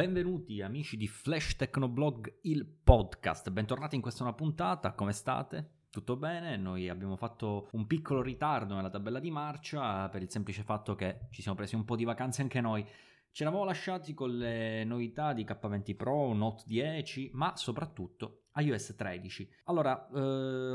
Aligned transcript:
Benvenuti 0.00 0.62
amici 0.62 0.96
di 0.96 1.06
Flash 1.06 1.56
Technoblog, 1.56 2.38
il 2.44 2.64
podcast. 2.64 3.50
Bentornati 3.50 3.96
in 3.96 4.00
questa 4.00 4.22
nuova 4.22 4.38
puntata, 4.38 4.94
come 4.94 5.12
state? 5.12 5.88
Tutto 5.90 6.16
bene? 6.16 6.56
Noi 6.56 6.88
abbiamo 6.88 7.16
fatto 7.16 7.68
un 7.72 7.86
piccolo 7.86 8.22
ritardo 8.22 8.74
nella 8.74 8.88
tabella 8.88 9.18
di 9.18 9.30
marcia 9.30 10.08
per 10.08 10.22
il 10.22 10.30
semplice 10.30 10.62
fatto 10.62 10.94
che 10.94 11.28
ci 11.30 11.42
siamo 11.42 11.54
presi 11.54 11.74
un 11.74 11.84
po' 11.84 11.96
di 11.96 12.04
vacanze 12.04 12.40
anche 12.40 12.62
noi. 12.62 12.82
Ci 13.30 13.42
eravamo 13.42 13.64
lasciati 13.64 14.14
con 14.14 14.38
le 14.38 14.84
novità 14.84 15.34
di 15.34 15.44
K20 15.44 15.94
Pro, 15.94 16.32
Note 16.32 16.62
10, 16.64 17.32
ma 17.34 17.54
soprattutto 17.56 18.44
iOS 18.54 18.94
13. 18.96 19.50
Allora, 19.64 20.08
eh, 20.08 20.18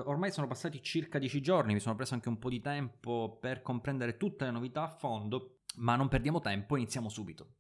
ormai 0.06 0.30
sono 0.30 0.46
passati 0.46 0.84
circa 0.84 1.18
10 1.18 1.42
giorni, 1.42 1.74
mi 1.74 1.80
sono 1.80 1.96
preso 1.96 2.14
anche 2.14 2.30
un 2.30 2.38
po' 2.38 2.50
di 2.50 2.62
tempo 2.62 3.40
per 3.42 3.64
comprendere 3.64 4.18
tutte 4.18 4.46
le 4.46 4.52
novità 4.52 4.84
a 4.84 4.88
fondo, 4.88 5.62
ma 5.78 5.96
non 5.96 6.10
perdiamo 6.10 6.42
tempo, 6.42 6.76
iniziamo 6.76 7.10
subito. 7.10 7.56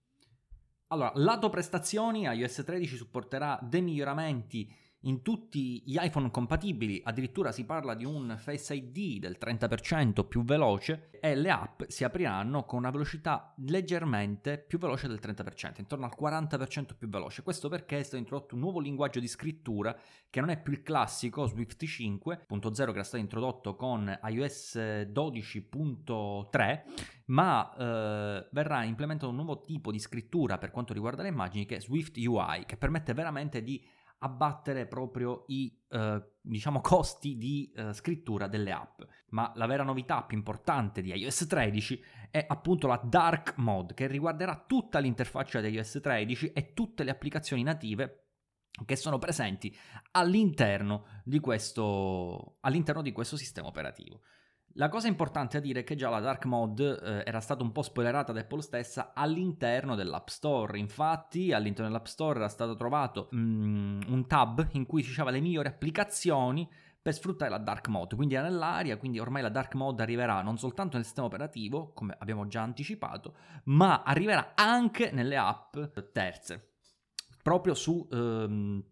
Allora, 0.87 1.11
lato 1.15 1.49
prestazioni, 1.49 2.23
iOS 2.23 2.63
13 2.63 2.95
supporterà 2.95 3.59
dei 3.61 3.81
miglioramenti 3.81 4.71
in 5.05 5.21
tutti 5.21 5.81
gli 5.85 5.97
iPhone 5.99 6.31
compatibili, 6.31 7.01
addirittura 7.03 7.51
si 7.51 7.63
parla 7.63 7.93
di 7.93 8.05
un 8.05 8.35
Face 8.37 8.73
ID 8.73 9.19
del 9.19 9.37
30% 9.39 10.27
più 10.27 10.43
veloce 10.43 11.09
e 11.19 11.35
le 11.35 11.49
app 11.49 11.83
si 11.87 12.03
apriranno 12.03 12.65
con 12.65 12.79
una 12.79 12.89
velocità 12.89 13.53
leggermente 13.57 14.57
più 14.57 14.79
veloce 14.79 15.07
del 15.07 15.19
30%, 15.21 15.75
intorno 15.77 16.05
al 16.05 16.15
40% 16.19 16.95
più 16.97 17.07
veloce. 17.07 17.43
Questo 17.43 17.69
perché 17.69 17.99
è 17.99 18.03
stato 18.03 18.17
introdotto 18.17 18.55
un 18.55 18.61
nuovo 18.61 18.79
linguaggio 18.79 19.19
di 19.19 19.27
scrittura 19.27 19.95
che 20.29 20.39
non 20.39 20.49
è 20.49 20.59
più 20.59 20.73
il 20.73 20.81
classico 20.81 21.45
Swift 21.45 21.83
5.0 21.83 22.73
che 22.73 22.91
era 22.91 23.03
stato 23.03 23.21
introdotto 23.21 23.75
con 23.75 24.19
iOS 24.23 24.75
12.3, 24.75 26.81
ma 27.25 27.75
eh, 27.75 28.47
verrà 28.51 28.83
implementato 28.83 29.29
un 29.29 29.35
nuovo 29.35 29.63
tipo 29.63 29.91
di 29.91 29.99
scrittura 29.99 30.57
per 30.57 30.71
quanto 30.71 30.93
riguarda 30.93 31.21
le 31.21 31.29
immagini 31.29 31.65
che 31.65 31.75
è 31.75 31.79
Swift 31.79 32.17
UI, 32.17 32.65
che 32.65 32.75
permette 32.75 33.13
veramente 33.13 33.61
di 33.61 33.83
abbattere 34.19 34.87
proprio 34.87 35.43
i 35.47 35.77
eh, 35.89 36.23
diciamo 36.41 36.79
costi 36.81 37.37
di 37.37 37.71
eh, 37.75 37.93
scrittura 37.93 38.47
delle 38.47 38.71
app. 38.71 39.01
Ma 39.29 39.51
la 39.55 39.65
vera 39.65 39.83
novità 39.83 40.23
più 40.23 40.37
importante 40.37 41.01
di 41.01 41.13
iOS 41.13 41.47
13 41.47 42.03
è 42.31 42.45
appunto 42.47 42.87
la 42.87 43.01
Dark 43.03 43.57
Mode 43.57 43.93
che 43.93 44.07
riguarderà 44.07 44.63
tutta 44.67 44.99
l'interfaccia 44.99 45.61
di 45.61 45.69
iOS 45.69 45.99
13 46.01 46.51
e 46.51 46.73
tutte 46.73 47.03
le 47.03 47.11
applicazioni 47.11 47.63
native 47.63 48.25
che 48.85 48.95
sono 48.97 49.17
presenti 49.19 49.73
all'interno 50.11 51.05
di 51.23 51.39
questo, 51.39 52.57
all'interno 52.61 53.01
di 53.01 53.13
questo 53.13 53.37
sistema 53.37 53.67
operativo. 53.67 54.21
La 54.77 54.89
cosa 54.89 55.07
importante 55.07 55.55
a 55.55 55.61
dire 55.61 55.81
è 55.81 55.83
che 55.85 55.95
già 55.95 56.09
la 56.09 56.19
dark 56.19 56.43
mode 56.43 56.99
eh, 56.99 57.23
era 57.25 57.39
stata 57.39 57.63
un 57.63 57.71
po' 57.71 57.81
spoilerata 57.81 58.33
da 58.33 58.41
Apple 58.41 58.61
stessa 58.61 59.13
all'interno 59.13 59.95
dell'App 59.95 60.27
Store. 60.27 60.77
Infatti, 60.77 61.53
all'interno 61.53 61.89
dell'App 61.89 62.07
Store 62.07 62.39
era 62.39 62.49
stato 62.49 62.75
trovato 62.75 63.29
mm, 63.33 64.01
un 64.07 64.27
tab 64.27 64.67
in 64.71 64.85
cui 64.85 65.01
si 65.01 65.09
diceva 65.09 65.31
le 65.31 65.39
migliori 65.39 65.69
applicazioni 65.69 66.69
per 67.01 67.13
sfruttare 67.13 67.51
la 67.51 67.57
dark 67.57 67.87
mode. 67.87 68.17
Quindi 68.17 68.35
era 68.35 68.49
nell'aria, 68.49 68.97
quindi 68.97 69.17
ormai 69.17 69.41
la 69.41 69.49
dark 69.49 69.75
mode 69.75 70.01
arriverà 70.03 70.41
non 70.41 70.57
soltanto 70.57 70.97
nel 70.97 71.05
sistema 71.05 71.27
operativo, 71.27 71.93
come 71.93 72.13
abbiamo 72.19 72.45
già 72.47 72.61
anticipato, 72.61 73.35
ma 73.65 74.03
arriverà 74.03 74.55
anche 74.55 75.09
nelle 75.11 75.37
app 75.37 75.77
terze, 76.11 76.73
proprio 77.41 77.75
su, 77.75 78.05
ehm, 78.11 78.83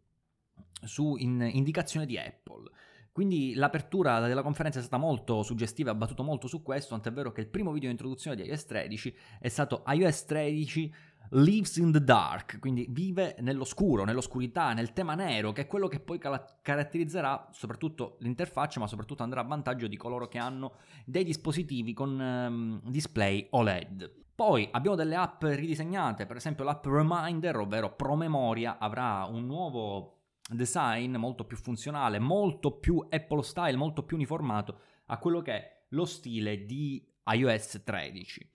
su 0.82 1.18
in 1.18 1.42
indicazione 1.52 2.06
di 2.06 2.18
Apple. 2.18 2.72
Quindi 3.14 3.54
l'apertura 3.54 4.20
della 4.22 4.42
conferenza 4.42 4.80
è 4.80 4.82
stata 4.82 4.98
molto 4.98 5.44
suggestiva, 5.44 5.92
ha 5.92 5.96
battuto 5.96 6.24
molto 6.24 6.48
su 6.48 6.64
questo, 6.64 6.96
tant'è 6.96 7.12
vero 7.12 7.32
che 7.32 7.42
il 7.42 7.48
primo 7.48 7.72
video 7.72 7.86
di 7.86 7.92
introduzione 7.92 8.36
di 8.36 8.48
iOS 8.48 8.66
13 8.66 9.16
è 9.40 9.50
stato 9.50 9.84
iOS 9.86 10.26
13 10.26 10.94
lives 11.30 11.78
in 11.78 11.92
the 11.92 12.04
dark, 12.04 12.58
quindi 12.60 12.88
vive 12.90 13.36
nell'oscuro, 13.42 14.04
nell'oscurità, 14.04 14.74
nel 14.74 14.94
tema 14.94 15.14
nero, 15.14 15.52
che 15.52 15.62
è 15.62 15.68
quello 15.68 15.88
che 15.88 16.00
poi 16.00 16.18
caratterizzerà 16.18 17.50
soprattutto 17.52 18.18
l'interfaccia, 18.22 18.80
ma 18.80 18.88
soprattutto 18.88 19.22
andrà 19.22 19.42
a 19.42 19.46
vantaggio 19.46 19.86
di 19.86 19.96
coloro 19.96 20.28
che 20.28 20.40
hanno 20.40 20.78
dei 21.06 21.24
dispositivi 21.24 21.94
con 21.94 22.20
um, 22.20 22.82
display 22.90 23.46
OLED. 23.52 24.12
Poi 24.34 24.68
abbiamo 24.72 24.96
delle 24.96 25.16
app 25.16 25.44
ridisegnate, 25.44 26.26
per 26.26 26.38
esempio 26.38 26.64
l'app 26.64 26.84
Reminder, 26.88 27.58
ovvero 27.58 27.94
Promemoria, 27.94 28.80
avrà 28.80 29.28
un 29.30 29.46
nuovo 29.46 30.23
design 30.50 31.16
molto 31.16 31.46
più 31.46 31.58
funzionale, 31.58 32.20
molto 32.20 32.80
più 32.80 33.06
Apple 33.10 33.44
style, 33.44 33.78
molto 33.78 34.04
più 34.04 34.18
uniformato 34.18 34.80
a 35.08 35.18
quello 35.18 35.42
che 35.42 35.54
è 35.54 35.86
lo 35.90 36.06
stile 36.06 36.66
di 36.66 37.06
iOS 37.26 37.82
13. 37.84 38.52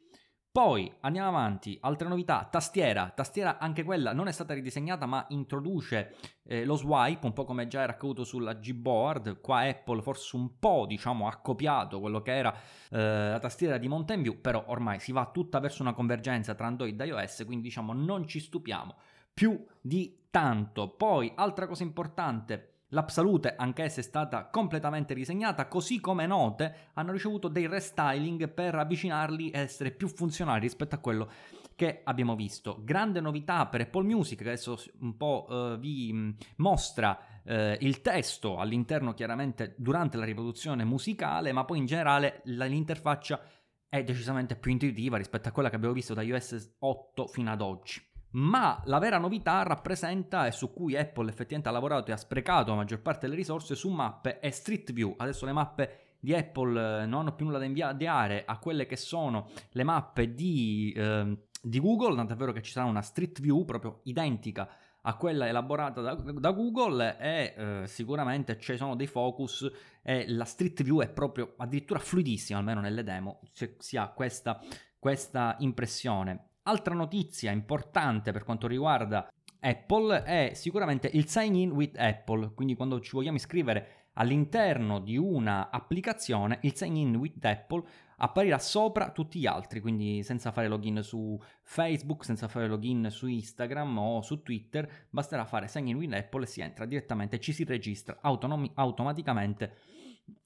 Poi 0.50 0.92
andiamo 1.02 1.28
avanti, 1.28 1.78
altre 1.82 2.08
novità, 2.08 2.48
tastiera, 2.50 3.12
tastiera 3.14 3.58
anche 3.58 3.84
quella 3.84 4.12
non 4.12 4.26
è 4.26 4.32
stata 4.32 4.54
ridisegnata 4.54 5.06
ma 5.06 5.24
introduce 5.28 6.16
eh, 6.42 6.64
lo 6.64 6.74
swipe, 6.74 7.26
un 7.26 7.32
po' 7.32 7.44
come 7.44 7.68
già 7.68 7.82
era 7.82 7.92
accaduto 7.92 8.24
sulla 8.24 8.54
Gboard, 8.54 9.40
qua 9.40 9.60
Apple 9.60 10.02
forse 10.02 10.34
un 10.34 10.58
po' 10.58 10.86
diciamo 10.88 11.28
ha 11.28 11.36
copiato 11.36 12.00
quello 12.00 12.22
che 12.22 12.34
era 12.34 12.52
eh, 12.90 13.30
la 13.30 13.38
tastiera 13.38 13.78
di 13.78 13.86
Mountain 13.86 14.22
View, 14.22 14.40
però 14.40 14.64
ormai 14.66 14.98
si 14.98 15.12
va 15.12 15.30
tutta 15.30 15.60
verso 15.60 15.82
una 15.82 15.92
convergenza 15.92 16.56
tra 16.56 16.66
Android 16.66 16.98
e 16.98 17.06
iOS, 17.06 17.44
quindi 17.44 17.68
diciamo 17.68 17.92
non 17.92 18.26
ci 18.26 18.40
stupiamo 18.40 18.96
più 19.38 19.64
di 19.80 20.24
tanto. 20.30 20.96
Poi, 20.96 21.30
altra 21.36 21.68
cosa 21.68 21.84
importante, 21.84 22.72
L'app 22.88 23.06
Salute, 23.06 23.54
anch'essa 23.54 24.00
è 24.00 24.02
stata 24.02 24.46
completamente 24.46 25.14
risegnata, 25.14 25.68
così 25.68 26.00
come 26.00 26.26
note 26.26 26.90
hanno 26.94 27.12
ricevuto 27.12 27.46
dei 27.46 27.68
restyling 27.68 28.48
per 28.48 28.74
avvicinarli 28.74 29.50
e 29.50 29.60
essere 29.60 29.92
più 29.92 30.08
funzionali 30.08 30.58
rispetto 30.62 30.96
a 30.96 30.98
quello 30.98 31.30
che 31.76 32.00
abbiamo 32.02 32.34
visto. 32.34 32.80
Grande 32.82 33.20
novità 33.20 33.66
per 33.66 33.82
Apple 33.82 34.02
Music, 34.02 34.40
adesso 34.40 34.76
un 35.02 35.16
po' 35.16 35.46
uh, 35.48 35.78
vi 35.78 36.12
mm, 36.12 36.30
mostra 36.56 37.16
uh, 37.44 37.76
il 37.78 38.00
testo 38.00 38.56
all'interno 38.56 39.14
chiaramente 39.14 39.76
durante 39.78 40.16
la 40.16 40.24
riproduzione 40.24 40.82
musicale, 40.82 41.52
ma 41.52 41.64
poi 41.64 41.78
in 41.78 41.86
generale 41.86 42.40
l'interfaccia 42.46 43.40
è 43.88 44.02
decisamente 44.02 44.56
più 44.56 44.72
intuitiva 44.72 45.16
rispetto 45.16 45.48
a 45.48 45.52
quella 45.52 45.70
che 45.70 45.76
abbiamo 45.76 45.94
visto 45.94 46.12
da 46.12 46.22
iOS 46.22 46.74
8 46.80 47.28
fino 47.28 47.52
ad 47.52 47.60
oggi. 47.60 48.07
Ma 48.30 48.80
la 48.84 48.98
vera 48.98 49.18
novità 49.18 49.62
rappresenta 49.62 50.46
e 50.46 50.52
su 50.52 50.72
cui 50.72 50.96
Apple 50.96 51.28
effettivamente 51.28 51.68
ha 51.68 51.72
lavorato 51.72 52.10
e 52.10 52.14
ha 52.14 52.18
sprecato 52.18 52.70
la 52.70 52.76
maggior 52.76 53.00
parte 53.00 53.26
delle 53.26 53.38
risorse 53.38 53.74
su 53.74 53.88
mappe 53.88 54.40
e 54.40 54.50
Street 54.50 54.92
View. 54.92 55.14
Adesso 55.16 55.46
le 55.46 55.52
mappe 55.52 55.98
di 56.20 56.34
Apple 56.34 57.02
eh, 57.02 57.06
non 57.06 57.20
hanno 57.20 57.34
più 57.34 57.46
nulla 57.46 57.58
da 57.58 57.64
inviare 57.64 58.44
a 58.44 58.58
quelle 58.58 58.86
che 58.86 58.96
sono 58.96 59.48
le 59.70 59.82
mappe 59.82 60.34
di, 60.34 60.92
eh, 60.94 61.36
di 61.62 61.80
Google, 61.80 62.16
tant'è 62.16 62.34
vero 62.34 62.52
che 62.52 62.62
ci 62.62 62.72
sarà 62.72 62.86
una 62.86 63.02
Street 63.02 63.40
View 63.40 63.64
proprio 63.64 64.00
identica 64.04 64.68
a 65.02 65.16
quella 65.16 65.48
elaborata 65.48 66.00
da, 66.00 66.14
da 66.14 66.50
Google 66.50 67.16
e 67.18 67.54
eh, 67.56 67.86
sicuramente 67.86 68.58
ci 68.58 68.76
sono 68.76 68.94
dei 68.94 69.06
focus 69.06 69.70
e 70.02 70.28
la 70.28 70.44
Street 70.44 70.82
View 70.82 71.00
è 71.00 71.08
proprio 71.08 71.54
addirittura 71.56 71.98
fluidissima, 71.98 72.58
almeno 72.58 72.80
nelle 72.80 73.04
demo 73.04 73.40
si 73.78 73.96
ha 73.96 74.08
questa, 74.08 74.60
questa 74.98 75.56
impressione. 75.60 76.47
Altra 76.68 76.92
notizia 76.92 77.50
importante 77.50 78.30
per 78.30 78.44
quanto 78.44 78.66
riguarda 78.66 79.26
Apple 79.60 80.22
è 80.22 80.50
sicuramente 80.52 81.08
il 81.14 81.26
sign 81.26 81.54
in 81.54 81.70
with 81.70 81.96
Apple, 81.96 82.52
quindi 82.52 82.74
quando 82.74 83.00
ci 83.00 83.12
vogliamo 83.12 83.38
iscrivere 83.38 84.08
all'interno 84.12 85.00
di 85.00 85.16
una 85.16 85.70
applicazione, 85.70 86.58
il 86.62 86.74
sign 86.74 86.96
in 86.96 87.16
with 87.16 87.42
Apple 87.42 87.82
apparirà 88.18 88.58
sopra 88.58 89.12
tutti 89.12 89.38
gli 89.38 89.46
altri, 89.46 89.80
quindi 89.80 90.22
senza 90.22 90.52
fare 90.52 90.68
login 90.68 91.02
su 91.02 91.40
Facebook, 91.62 92.26
senza 92.26 92.48
fare 92.48 92.68
login 92.68 93.08
su 93.08 93.28
Instagram 93.28 93.96
o 93.96 94.20
su 94.20 94.42
Twitter, 94.42 95.06
basterà 95.08 95.46
fare 95.46 95.68
sign 95.68 95.86
in 95.86 95.96
with 95.96 96.12
Apple 96.12 96.42
e 96.42 96.46
si 96.48 96.60
entra 96.60 96.84
direttamente 96.84 97.40
ci 97.40 97.54
si 97.54 97.64
registra 97.64 98.18
autonomi- 98.20 98.72
automaticamente 98.74 99.74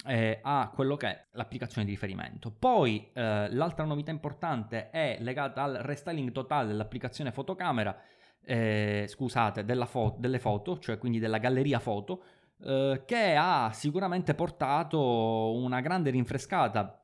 eh, 0.06 0.40
a 0.42 0.70
quello 0.74 0.96
che 0.96 1.06
è 1.08 1.24
l'applicazione 1.32 1.86
di 1.86 1.92
riferimento. 1.92 2.50
Poi 2.50 3.10
eh, 3.12 3.52
l'altra 3.52 3.84
novità 3.84 4.10
importante 4.10 4.90
è 4.90 5.16
legata 5.20 5.62
al 5.62 5.74
restyling 5.74 6.32
totale 6.32 6.68
dell'applicazione 6.68 7.32
fotocamera, 7.32 7.96
eh, 8.44 9.06
scusate, 9.08 9.64
fo- 9.86 10.16
delle 10.18 10.38
foto, 10.38 10.78
cioè 10.78 10.98
quindi 10.98 11.18
della 11.18 11.38
galleria 11.38 11.78
foto, 11.78 12.22
eh, 12.64 13.02
che 13.06 13.34
ha 13.36 13.70
sicuramente 13.72 14.34
portato 14.34 15.52
una 15.54 15.80
grande 15.80 16.10
rinfrescata 16.10 17.01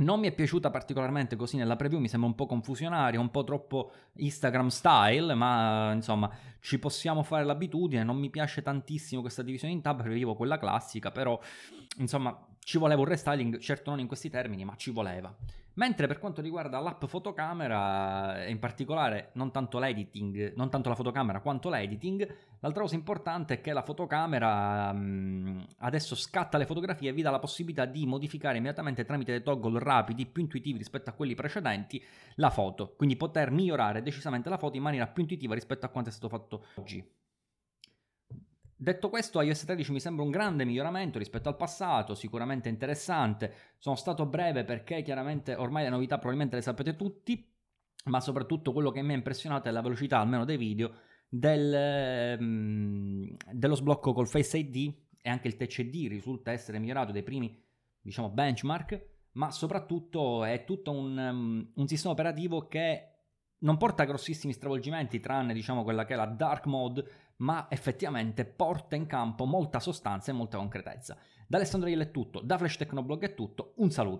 non 0.00 0.20
mi 0.20 0.28
è 0.28 0.32
piaciuta 0.32 0.70
particolarmente 0.70 1.36
così 1.36 1.56
nella 1.56 1.76
preview, 1.76 2.00
mi 2.00 2.08
sembra 2.08 2.28
un 2.28 2.34
po' 2.34 2.46
confusionaria, 2.46 3.20
un 3.20 3.30
po' 3.30 3.44
troppo 3.44 3.92
Instagram 4.14 4.68
style, 4.68 5.34
ma 5.34 5.92
insomma 5.92 6.30
ci 6.60 6.78
possiamo 6.78 7.22
fare 7.22 7.44
l'abitudine, 7.44 8.02
non 8.02 8.16
mi 8.16 8.30
piace 8.30 8.62
tantissimo 8.62 9.20
questa 9.20 9.42
divisione 9.42 9.72
in 9.72 9.80
tab, 9.80 9.98
preferivo 9.98 10.34
quella 10.34 10.58
classica, 10.58 11.10
però 11.10 11.38
insomma 11.98 12.36
ci 12.62 12.78
voleva 12.78 13.00
un 13.00 13.06
restyling, 13.06 13.58
certo 13.58 13.90
non 13.90 14.00
in 14.00 14.06
questi 14.06 14.30
termini, 14.30 14.64
ma 14.64 14.76
ci 14.76 14.90
voleva. 14.90 15.34
Mentre 15.74 16.06
per 16.06 16.18
quanto 16.18 16.42
riguarda 16.42 16.78
l'app 16.80 17.04
fotocamera, 17.04 18.46
in 18.48 18.58
particolare 18.58 19.30
non 19.34 19.50
tanto 19.50 19.78
l'editing, 19.78 20.54
non 20.54 20.68
tanto 20.68 20.88
la 20.88 20.94
fotocamera 20.94 21.40
quanto 21.40 21.70
l'editing, 21.70 22.26
l'altra 22.58 22.82
cosa 22.82 22.96
importante 22.96 23.54
è 23.54 23.60
che 23.60 23.72
la 23.72 23.82
fotocamera 23.82 24.92
mh, 24.92 25.66
adesso 25.78 26.14
scatta 26.16 26.58
le 26.58 26.66
fotografie 26.66 27.10
e 27.10 27.12
vi 27.12 27.22
dà 27.22 27.30
la 27.30 27.38
possibilità 27.38 27.86
di 27.86 28.04
modificare 28.04 28.56
immediatamente 28.56 29.04
tramite 29.04 29.30
dei 29.30 29.42
toggle 29.42 29.78
rapidi, 29.78 30.26
più 30.26 30.42
intuitivi 30.42 30.76
rispetto 30.76 31.08
a 31.08 31.12
quelli 31.12 31.34
precedenti, 31.34 32.02
la 32.34 32.50
foto. 32.50 32.94
Quindi 32.96 33.16
poter 33.16 33.50
migliorare 33.50 34.02
decisamente 34.02 34.48
la 34.48 34.58
foto 34.58 34.76
in 34.76 34.82
maniera 34.82 35.06
più 35.06 35.22
intuitiva 35.22 35.54
rispetto 35.54 35.86
a 35.86 35.88
quanto 35.88 36.10
è 36.10 36.12
stato 36.12 36.28
fatto 36.28 36.66
oggi. 36.74 37.19
Detto 38.82 39.10
questo, 39.10 39.42
iOS 39.42 39.66
13 39.66 39.92
mi 39.92 40.00
sembra 40.00 40.24
un 40.24 40.30
grande 40.30 40.64
miglioramento 40.64 41.18
rispetto 41.18 41.50
al 41.50 41.56
passato, 41.56 42.14
sicuramente 42.14 42.70
interessante. 42.70 43.52
Sono 43.76 43.94
stato 43.94 44.24
breve 44.24 44.64
perché 44.64 45.02
chiaramente 45.02 45.54
ormai 45.54 45.82
le 45.82 45.90
novità 45.90 46.14
probabilmente 46.14 46.56
le 46.56 46.62
sapete 46.62 46.96
tutti, 46.96 47.46
ma 48.04 48.20
soprattutto 48.20 48.72
quello 48.72 48.90
che 48.90 49.02
mi 49.02 49.12
ha 49.12 49.16
impressionato 49.16 49.68
è 49.68 49.70
la 49.70 49.82
velocità, 49.82 50.18
almeno 50.18 50.46
dei 50.46 50.56
video, 50.56 50.94
del, 51.28 52.38
um, 52.40 53.36
dello 53.52 53.74
sblocco 53.74 54.14
col 54.14 54.28
Face 54.28 54.56
ID 54.56 54.94
e 55.20 55.28
anche 55.28 55.48
il 55.48 55.56
Touch 55.56 55.76
ID 55.80 56.08
risulta 56.08 56.50
essere 56.50 56.78
migliorato 56.78 57.12
dai 57.12 57.22
primi, 57.22 57.62
diciamo, 58.00 58.30
benchmark, 58.30 59.08
ma 59.32 59.50
soprattutto 59.50 60.42
è 60.42 60.64
tutto 60.64 60.90
un, 60.90 61.18
um, 61.18 61.70
un 61.74 61.86
sistema 61.86 62.14
operativo 62.14 62.66
che 62.66 63.09
non 63.60 63.76
porta 63.76 64.04
grossissimi 64.04 64.52
stravolgimenti, 64.52 65.20
tranne 65.20 65.52
diciamo 65.52 65.82
quella 65.82 66.04
che 66.04 66.14
è 66.14 66.16
la 66.16 66.26
dark 66.26 66.66
mode, 66.66 67.04
ma 67.36 67.66
effettivamente 67.70 68.44
porta 68.44 68.96
in 68.96 69.06
campo 69.06 69.44
molta 69.44 69.80
sostanza 69.80 70.30
e 70.30 70.34
molta 70.34 70.58
concretezza. 70.58 71.16
Da 71.46 71.56
Alessandro 71.56 71.88
Iel 71.88 72.02
è 72.02 72.10
tutto, 72.10 72.40
da 72.40 72.56
Flash 72.58 72.76
Tecnoblog 72.76 73.22
è 73.22 73.34
tutto, 73.34 73.72
un 73.76 73.90
saluto. 73.90 74.18